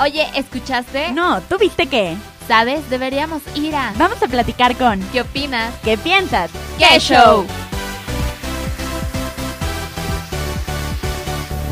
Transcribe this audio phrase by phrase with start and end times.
[0.00, 1.10] Oye, ¿escuchaste?
[1.10, 2.16] No, ¿tú viste qué?
[2.46, 2.88] ¿Sabes?
[2.88, 3.92] Deberíamos ir a...
[3.96, 5.00] Vamos a platicar con...
[5.10, 5.74] ¿Qué opinas?
[5.82, 6.52] ¿Qué piensas?
[6.78, 7.44] ¡Qué show!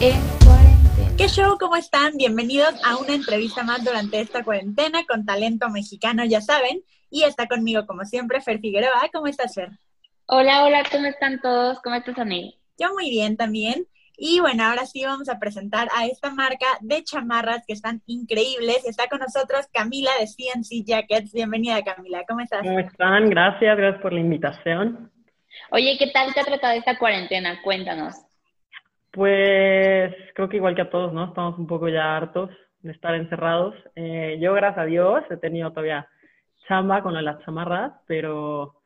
[0.00, 1.16] En cuarentena.
[1.16, 1.56] ¿Qué show?
[1.56, 2.16] ¿Cómo están?
[2.16, 6.82] Bienvenidos a una entrevista más durante esta cuarentena con talento mexicano, ya saben.
[7.08, 9.08] Y está conmigo, como siempre, Fer Figueroa.
[9.12, 9.70] ¿Cómo estás, Fer?
[10.26, 11.78] Hola, hola, ¿cómo están todos?
[11.80, 12.56] ¿Cómo estás, Anel?
[12.76, 13.86] Yo muy bien también.
[14.18, 18.86] Y bueno, ahora sí vamos a presentar a esta marca de chamarras que están increíbles.
[18.86, 21.34] Está con nosotros Camila de CNC Jackets.
[21.34, 22.24] Bienvenida, Camila.
[22.26, 22.62] ¿Cómo estás?
[22.62, 23.28] ¿Cómo están?
[23.28, 25.10] Gracias, gracias por la invitación.
[25.70, 27.60] Oye, ¿qué tal te ha tratado esta cuarentena?
[27.62, 28.14] Cuéntanos.
[29.12, 31.26] Pues creo que igual que a todos, ¿no?
[31.26, 32.48] Estamos un poco ya hartos
[32.80, 33.74] de estar encerrados.
[33.96, 36.08] Eh, yo, gracias a Dios, he tenido todavía
[36.66, 38.76] chamba con las chamarras, pero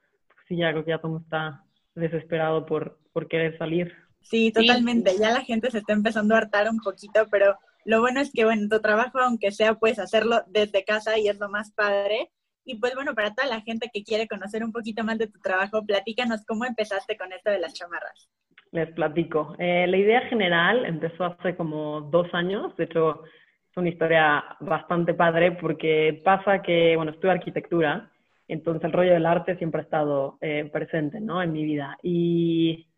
[0.48, 1.62] sí, ya creo que ya todo está
[1.94, 3.94] desesperado por, por querer salir.
[4.20, 5.12] Sí, totalmente.
[5.18, 8.44] Ya la gente se está empezando a hartar un poquito, pero lo bueno es que,
[8.44, 12.30] bueno, tu trabajo, aunque sea, puedes hacerlo desde casa y es lo más padre.
[12.64, 15.40] Y pues bueno, para toda la gente que quiere conocer un poquito más de tu
[15.40, 18.28] trabajo, platícanos cómo empezaste con esto de las chamarras.
[18.72, 19.56] Les platico.
[19.58, 22.76] Eh, la idea general empezó hace como dos años.
[22.76, 23.24] De hecho,
[23.70, 28.10] es una historia bastante padre porque pasa que, bueno, estudio arquitectura,
[28.46, 31.42] entonces el rollo del arte siempre ha estado eh, presente, ¿no?
[31.42, 31.96] En mi vida.
[32.02, 32.89] Y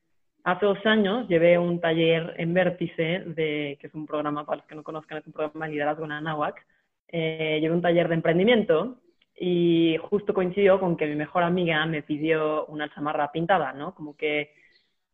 [0.44, 4.66] Hace dos años llevé un taller en Vértice, de, que es un programa, para los
[4.66, 6.66] que no conozcan, es un programa de liderazgo en Anáhuac.
[7.08, 8.98] Eh, llevé un taller de emprendimiento
[9.38, 13.94] y justo coincidió con que mi mejor amiga me pidió una chamarra pintada, ¿no?
[13.94, 14.52] Como que,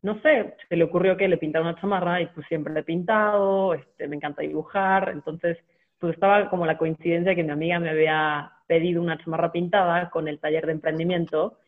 [0.02, 2.84] no sé, se le ocurrió que le pintara una chamarra y pues siempre le he
[2.84, 5.58] pintado, este, me encanta dibujar, entonces
[5.98, 10.28] pues estaba como la coincidencia que mi amiga me había pedido una chamarra pintada con
[10.28, 11.58] el taller de emprendimiento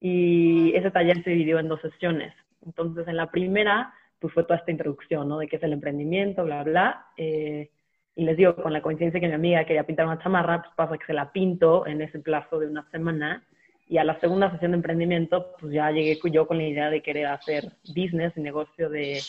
[0.00, 2.34] y ese taller se dividió en dos sesiones.
[2.64, 5.38] Entonces, en la primera, pues fue toda esta introducción, ¿no?
[5.38, 7.06] De qué es el emprendimiento, bla, bla.
[7.16, 7.70] Eh,
[8.16, 10.96] y les digo, con la coincidencia que mi amiga quería pintar una chamarra, pues pasa
[10.96, 13.44] que se la pinto en ese plazo de una semana.
[13.86, 17.02] Y a la segunda sesión de emprendimiento, pues ya llegué yo con la idea de
[17.02, 17.64] querer hacer
[17.94, 19.20] business y negocio de,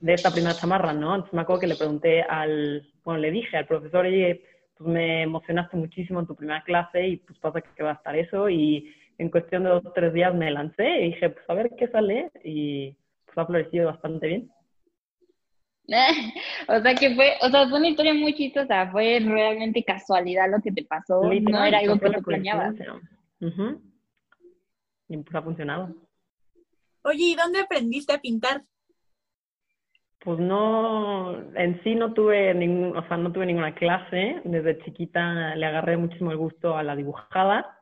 [0.00, 1.14] de esta primera chamarra, ¿no?
[1.14, 4.42] Entonces me acuerdo que le pregunté al, bueno, le dije al profesor, oye,
[4.76, 8.16] pues me emocionaste muchísimo en tu primera clase y pues pasa que va a estar
[8.16, 11.54] eso y en cuestión de dos o tres días me lancé y dije, pues a
[11.54, 14.50] ver qué sale y pues ha florecido bastante bien.
[16.68, 20.62] o sea que fue, o sea, fue una historia muy chistosa, fue realmente casualidad lo
[20.62, 22.76] que te pasó, no era algo que tú planeabas.
[25.08, 25.94] Y pues ha funcionado.
[27.02, 28.62] Oye, ¿y dónde aprendiste a pintar?
[30.20, 34.40] Pues no, en sí no tuve ningún, o sea, no tuve ninguna clase.
[34.44, 37.79] Desde chiquita le agarré muchísimo el gusto a la dibujada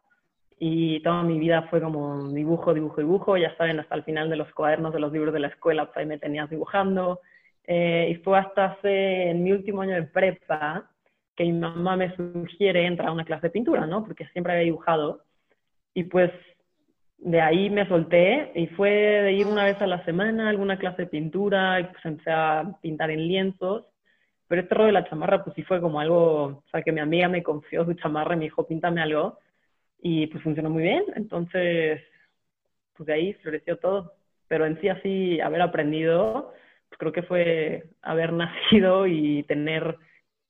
[0.59, 4.37] y toda mi vida fue como dibujo, dibujo, dibujo, ya saben, hasta el final de
[4.37, 7.21] los cuadernos de los libros de la escuela, pues ahí me tenías dibujando.
[7.65, 10.91] Eh, y fue hasta hace, en mi último año de prepa,
[11.37, 14.05] que mi mamá me sugiere entrar a una clase de pintura, ¿no?
[14.05, 15.23] Porque siempre había dibujado.
[15.95, 16.33] Y pues
[17.19, 20.79] de ahí me solté y fue de ir una vez a la semana a alguna
[20.79, 23.85] clase de pintura y pues empecé a pintar en lienzos.
[24.49, 27.01] Pero este rollo de la chamarra, pues sí fue como algo, o sea, que mi
[27.01, 29.39] amiga me confió su chamarra y me dijo, píntame algo
[30.00, 31.04] y pues funcionó muy bien.
[31.16, 32.00] Entonces,
[32.94, 34.14] pues de ahí floreció todo.
[34.48, 36.53] Pero en sí así, haber aprendido,
[36.88, 39.97] pues creo que fue haber nacido y tener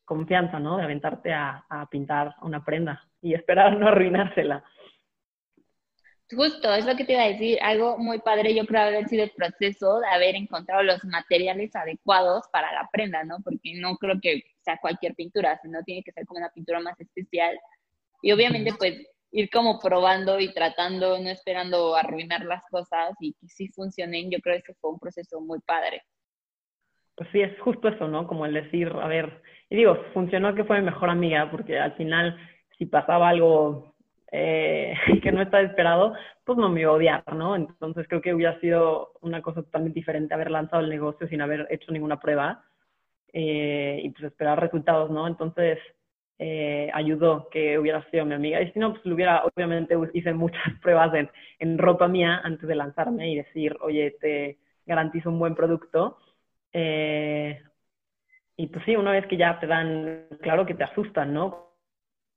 [0.05, 0.77] confianza, ¿no?
[0.77, 4.65] De aventarte a, a pintar una prenda y esperar no arruinársela.
[6.31, 9.25] Justo, es lo que te iba a decir, algo muy padre, yo creo haber sido
[9.25, 13.39] el proceso de haber encontrado los materiales adecuados para la prenda, ¿no?
[13.43, 17.01] Porque no creo que sea cualquier pintura, sino tiene que ser como una pintura más
[17.01, 17.59] especial.
[18.21, 23.49] Y obviamente, pues, ir como probando y tratando, no esperando arruinar las cosas y que
[23.49, 26.03] sí funcionen, yo creo que fue un proceso muy padre.
[27.17, 28.27] Pues sí, es justo eso, ¿no?
[28.27, 31.93] Como el decir, a ver, y digo, funcionó que fue mi mejor amiga, porque al
[31.95, 32.39] final,
[32.79, 33.95] si pasaba algo
[34.31, 36.15] eh, que no estaba esperado,
[36.45, 37.57] pues no me iba a odiar, ¿no?
[37.57, 41.67] Entonces creo que hubiera sido una cosa totalmente diferente haber lanzado el negocio sin haber
[41.71, 42.65] hecho ninguna prueba
[43.33, 45.27] eh, y pues esperar resultados, ¿no?
[45.27, 45.79] Entonces,
[46.39, 48.61] eh, ayudó que hubiera sido mi amiga.
[48.63, 52.69] Y si no, pues lo hubiera, obviamente hice muchas pruebas en, en, ropa mía antes
[52.69, 56.19] de lanzarme y decir, oye, te garantizo un buen producto.
[56.73, 57.61] Eh,
[58.57, 61.75] y pues sí, una vez que ya te dan, claro que te asustan, ¿no?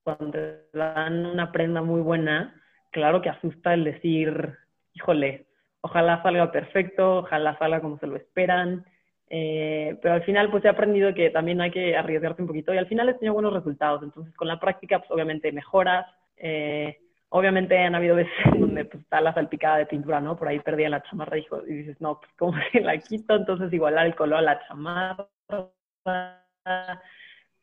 [0.04, 2.60] Cuando te dan una prenda muy buena,
[2.92, 4.56] claro que asusta el decir,
[4.94, 5.48] híjole,
[5.82, 8.86] ojalá salga perfecto, ojalá salga como se lo esperan.
[9.34, 12.78] Eh, pero al final pues he aprendido que también hay que arriesgarse un poquito y
[12.78, 14.04] al final he tenido buenos resultados.
[14.04, 16.06] Entonces con la práctica pues obviamente mejoras.
[16.36, 17.00] Eh,
[17.30, 20.36] obviamente han habido veces donde pues está la salpicada de pintura, ¿no?
[20.36, 23.36] Por ahí perdía la chamarra y, y dices, no, pues ¿cómo se la quito?
[23.36, 25.30] Entonces igualar el color a la chamarra.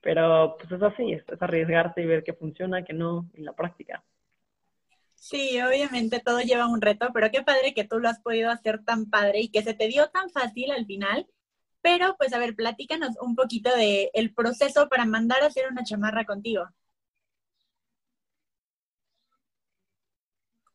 [0.00, 3.52] Pero pues es así, es, es arriesgarse y ver qué funciona, qué no, en la
[3.52, 4.02] práctica.
[5.16, 8.84] Sí, obviamente todo lleva un reto, pero qué padre que tú lo has podido hacer
[8.84, 11.26] tan padre y que se te dio tan fácil al final.
[11.88, 15.84] Pero pues a ver, platícanos un poquito de el proceso para mandar a hacer una
[15.84, 16.68] chamarra contigo.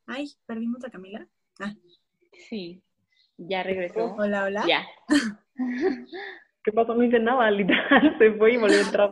[0.07, 1.27] Ay, perdimos a Camila.
[1.59, 1.73] Ah,
[2.49, 2.81] Sí,
[3.37, 4.15] ya regresó.
[4.17, 4.65] hola, hola.
[4.67, 4.83] Ya.
[6.63, 6.95] ¿Qué pasó?
[6.95, 9.11] No hice nada, literal, se fue y volvió a entrar.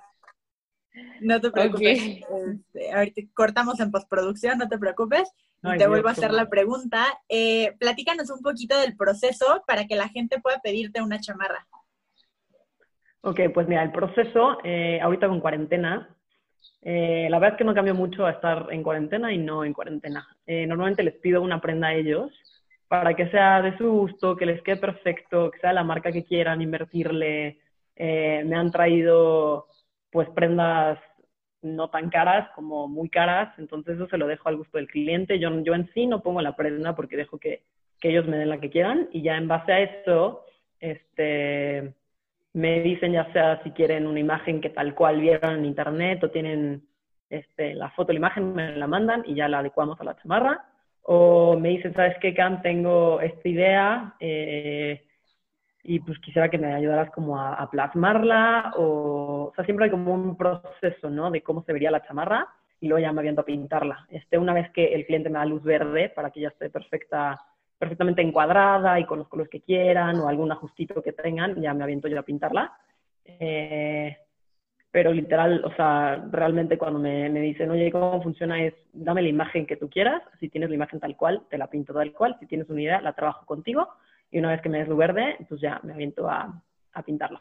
[1.22, 2.00] No te preocupes.
[2.28, 2.40] Ok.
[2.74, 5.32] Este, ahorita cortamos en postproducción, no te preocupes.
[5.64, 7.06] Y Ay, te Dios, vuelvo a hacer la pregunta.
[7.30, 11.68] Eh, platícanos un poquito del proceso para que la gente pueda pedirte una chamarra.
[13.22, 16.10] Ok, pues mira, el proceso, eh, ahorita con cuarentena,
[16.82, 19.74] eh, la verdad es que no cambió mucho a estar en cuarentena y no en
[19.74, 20.28] cuarentena.
[20.46, 22.32] Eh, normalmente les pido una prenda a ellos
[22.88, 26.24] para que sea de su gusto, que les quede perfecto, que sea la marca que
[26.24, 27.60] quieran invertirle.
[27.96, 29.68] Eh, me han traído
[30.12, 31.00] pues prendas
[31.62, 35.40] no tan caras como muy caras, entonces eso se lo dejo al gusto del cliente.
[35.40, 37.64] Yo, yo en sí no pongo la prenda porque dejo que,
[38.00, 40.44] que ellos me den la que quieran y ya en base a eso,
[40.80, 41.94] este,
[42.54, 46.30] me dicen ya sea si quieren una imagen que tal cual vieron en internet o
[46.32, 46.84] tienen
[47.30, 50.66] este, la foto, la imagen, me la mandan y ya la adecuamos a la chamarra.
[51.04, 52.62] O me dicen, ¿sabes qué, Cam?
[52.62, 55.04] Tengo esta idea eh,
[55.84, 58.74] y pues quisiera que me ayudaras como a, plasmarla.
[58.78, 61.32] O, o sea, siempre hay como un proceso, ¿no?
[61.32, 62.48] De cómo se vería la chamarra
[62.82, 64.06] y luego ya me aviento a pintarla.
[64.10, 67.40] Este, una vez que el cliente me da luz verde para que ya esté perfecta,
[67.82, 71.84] perfectamente encuadrada y con los colores que quieran o algún ajustito que tengan, ya me
[71.84, 72.72] aviento yo a pintarla.
[73.26, 74.16] Eh,
[74.92, 78.64] pero literal, o sea, realmente cuando me, me dicen, oye, ¿cómo funciona?
[78.64, 81.72] Es, dame la imagen que tú quieras, si tienes la imagen tal cual, te la
[81.72, 83.88] pinto tal cual, si tienes una idea, la trabajo contigo,
[84.30, 86.62] y una vez que me des luz verde, pues ya me aviento a,
[86.94, 87.40] a pintarla.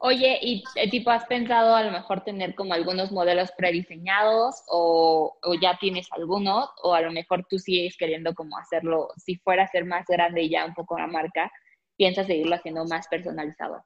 [0.00, 5.36] Oye, ¿y eh, tipo has pensado a lo mejor tener como algunos modelos prediseñados o,
[5.42, 9.64] o ya tienes algunos o a lo mejor tú sigues queriendo como hacerlo, si fuera
[9.64, 11.50] a ser más grande y ya un poco la marca,
[11.96, 13.82] piensas seguirlo haciendo más personalizado?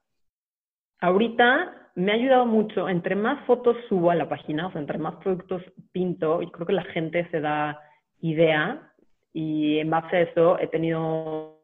[0.99, 4.99] Ahorita me ha ayudado mucho, entre más fotos subo a la página, o sea, entre
[4.99, 5.61] más productos
[5.91, 7.79] pinto, y creo que la gente se da
[8.21, 8.93] idea,
[9.33, 11.59] y en base a eso he tenido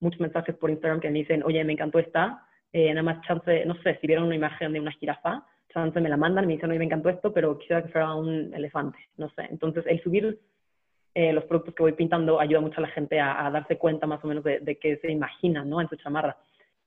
[0.00, 3.64] muchos mensajes por Instagram que me dicen, oye, me encantó esta, eh, nada más chance,
[3.64, 6.70] no sé, si vieron una imagen de una jirafa, chance me la mandan, me dicen,
[6.70, 9.46] oye, me encantó esto, pero quisiera que fuera un elefante, no sé.
[9.50, 10.38] Entonces, el subir
[11.14, 14.06] eh, los productos que voy pintando ayuda mucho a la gente a, a darse cuenta
[14.06, 15.80] más o menos de, de qué se imaginan, ¿no?
[15.80, 16.36] En su chamarra.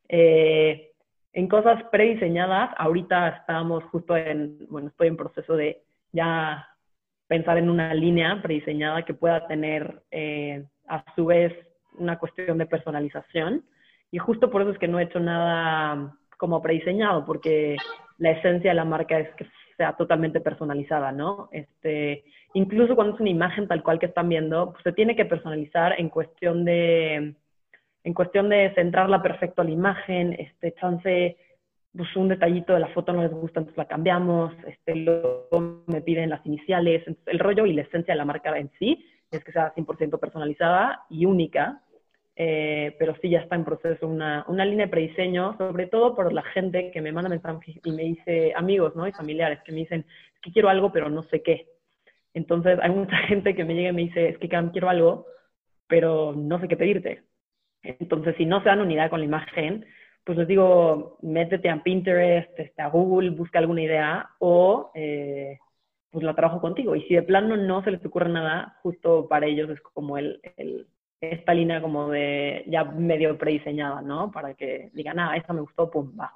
[0.08, 0.92] Eh,
[1.34, 5.82] en cosas prediseñadas, ahorita estamos justo en, bueno, estoy en proceso de
[6.12, 6.68] ya
[7.28, 11.54] pensar en una línea prediseñada que pueda tener eh, a su vez
[11.98, 13.64] una cuestión de personalización.
[14.12, 17.78] Y justo por eso es que no he hecho nada como prediseñado, porque
[18.18, 19.48] la esencia de la marca es que
[19.78, 21.50] sea totalmente personalizada, ¿no?
[21.52, 22.24] Este,
[22.54, 26.00] incluso cuando es una imagen tal cual que están viendo, pues se tiene que personalizar
[26.00, 27.36] en cuestión de,
[28.04, 31.38] en cuestión de centrarla perfecto a la imagen, este, chance,
[31.96, 36.02] pues un detallito de la foto no les gusta, entonces la cambiamos, este, luego me
[36.02, 39.44] piden las iniciales, entonces el rollo y la esencia de la marca en sí es
[39.44, 41.82] que sea 100% personalizada y única,
[42.44, 46.34] eh, pero sí ya está en proceso una, una línea de prediseño, sobre todo por
[46.34, 49.08] la gente que me manda mensajes y me dice, amigos, ¿no?
[49.08, 51.68] Y familiares que me dicen, es que quiero algo, pero no sé qué.
[52.34, 55.28] Entonces hay mucha gente que me llega y me dice, es que quiero algo,
[55.86, 57.22] pero no sé qué pedirte.
[57.84, 59.86] Entonces, si no se dan unidad con la imagen,
[60.24, 65.60] pues les digo, métete a Pinterest, este, a Google, busca alguna idea o eh,
[66.10, 66.96] pues la trabajo contigo.
[66.96, 70.42] Y si de plano no se les ocurre nada, justo para ellos es como el
[71.22, 74.32] esta línea como de ya medio prediseñada, ¿no?
[74.32, 76.34] Para que digan, ah, esta me gustó, pum, va.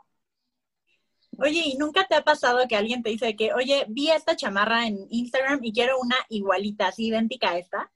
[1.39, 4.88] Oye, ¿y nunca te ha pasado que alguien te dice que, oye, vi esta chamarra
[4.88, 7.92] en Instagram y quiero una igualita, así idéntica a esta?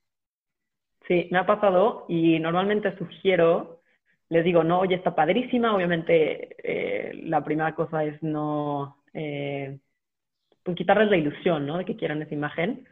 [1.08, 3.81] Sí, me ha pasado y normalmente sugiero,
[4.27, 9.79] les digo, no, oye, está padrísima, obviamente eh, la primera cosa es no, eh,
[10.63, 11.77] pues quitarles la ilusión, ¿no?
[11.77, 12.88] De que quieran esa imagen,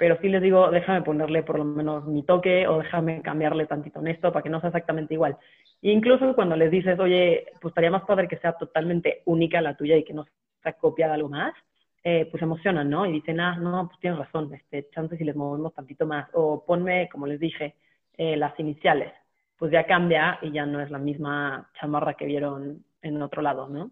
[0.00, 4.00] pero sí les digo, déjame ponerle por lo menos mi toque o déjame cambiarle tantito
[4.00, 5.36] en esto para que no sea exactamente igual.
[5.82, 9.76] E incluso cuando les dices, oye, pues estaría más padre que sea totalmente única la
[9.76, 10.24] tuya y que no
[10.62, 11.52] sea copia de algo más,
[12.02, 13.04] eh, pues emocionan, ¿no?
[13.04, 16.30] Y dicen, ah, no, pues tienes razón, este, chance si les movemos tantito más.
[16.32, 17.74] O ponme, como les dije,
[18.16, 19.12] eh, las iniciales.
[19.58, 23.68] Pues ya cambia y ya no es la misma chamarra que vieron en otro lado,
[23.68, 23.90] ¿no?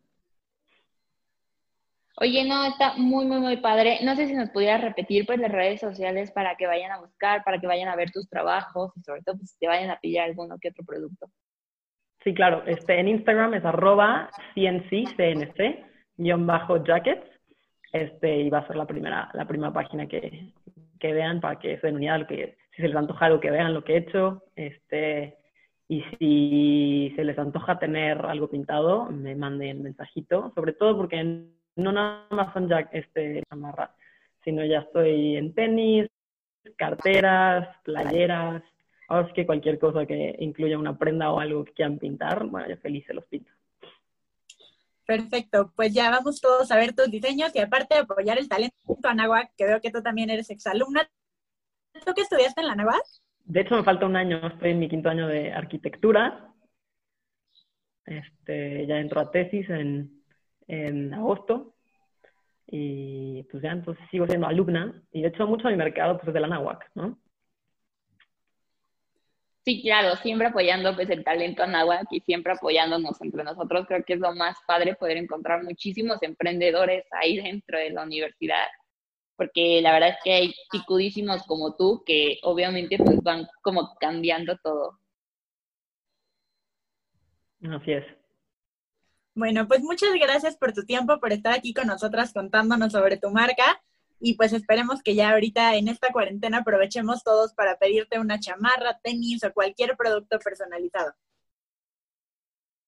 [2.21, 3.99] Oye, no, está muy, muy, muy padre.
[4.03, 7.45] No sé si nos pudieras repetir pues las redes sociales para que vayan a buscar,
[7.45, 10.29] para que vayan a ver tus trabajos y sobre todo pues te vayan a pillar
[10.29, 11.29] alguno que otro producto.
[12.25, 12.65] Sí, claro.
[12.67, 17.25] Este, en Instagram es arroba CNC, CNC, guion bajo jackets,
[17.93, 20.53] este, y va a ser la primera, la primera página que,
[20.99, 23.75] que vean para que se den unidad, que, si se les antoja algo que vean
[23.75, 25.39] lo que he hecho, este,
[25.87, 31.21] y si se les antoja tener algo pintado, me manden mensajito, sobre todo porque
[31.79, 33.91] no nada más son jack, este, chamarras,
[34.45, 36.09] sino ya estoy en tenis,
[36.77, 38.63] carteras, playeras,
[39.09, 42.69] ahora sí que cualquier cosa que incluya una prenda o algo que quieran pintar, bueno,
[42.69, 43.51] yo feliz se los pinto.
[45.07, 48.77] Perfecto, pues ya vamos todos a ver tus diseños y aparte de apoyar el talento
[49.05, 51.09] Anáhuac, que veo que tú también eres exalumna,
[52.05, 53.05] ¿tú que estudiaste en la Anáhuac?
[53.45, 56.53] De hecho, me falta un año, estoy en mi quinto año de arquitectura.
[58.05, 60.18] Este, ya entro a tesis en,
[60.69, 61.75] en agosto
[62.67, 66.35] y pues ya entonces sigo siendo alumna y de hecho mucho mi mercado pues es
[66.35, 67.19] de la ¿no?
[69.65, 73.85] Sí, claro, siempre apoyando pues el talento anáhuac y siempre apoyándonos entre nosotros.
[73.87, 78.67] Creo que es lo más padre poder encontrar muchísimos emprendedores ahí dentro de la universidad,
[79.37, 84.57] porque la verdad es que hay picudísimos como tú que obviamente pues van como cambiando
[84.63, 84.99] todo.
[87.63, 88.18] Así es.
[89.39, 93.31] Bueno, pues muchas gracias por tu tiempo, por estar aquí con nosotras contándonos sobre tu
[93.31, 93.81] marca
[94.19, 98.99] y pues esperemos que ya ahorita en esta cuarentena aprovechemos todos para pedirte una chamarra,
[99.01, 101.13] tenis o cualquier producto personalizado.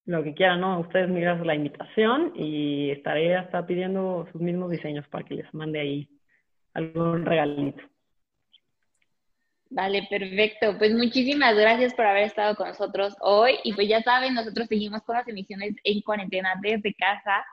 [0.07, 0.81] Lo que quieran, ¿no?
[0.81, 5.79] Ustedes me la invitación y estaré hasta pidiendo sus mismos diseños para que les mande
[5.79, 6.11] ahí
[6.75, 7.81] algún regalito.
[9.71, 10.77] Vale, perfecto.
[10.79, 13.59] Pues muchísimas gracias por haber estado con nosotros hoy.
[13.63, 17.45] Y pues ya saben, nosotros seguimos con las emisiones en cuarentena desde casa.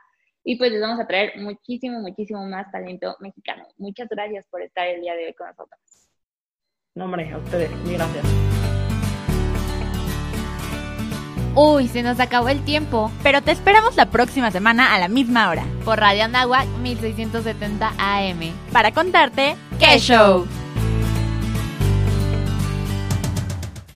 [0.43, 3.67] Y pues les vamos a traer muchísimo, muchísimo más talento mexicano.
[3.77, 5.79] Muchas gracias por estar el día de hoy con nosotros.
[6.95, 7.69] No, hombre, a ustedes.
[7.83, 8.25] Mil gracias.
[11.53, 13.11] Uy, se nos acabó el tiempo.
[13.21, 15.65] Pero te esperamos la próxima semana a la misma hora.
[15.85, 18.39] Por Radio Anáhuac 1670 AM.
[18.71, 20.47] Para contarte ¡Qué show!